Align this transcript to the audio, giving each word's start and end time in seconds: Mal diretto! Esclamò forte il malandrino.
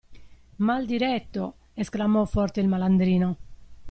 Mal 0.57 0.87
diretto! 0.87 1.57
Esclamò 1.75 2.25
forte 2.25 2.59
il 2.59 2.67
malandrino. 2.67 3.37